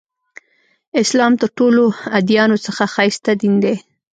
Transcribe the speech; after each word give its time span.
اسلام 1.01 1.33
تر 1.41 1.49
ټولو 1.57 1.83
ادیانو 2.17 2.57
څخه 2.65 2.83
ښایسته 2.93 3.31
دین 3.41 3.55
دی. 3.63 3.75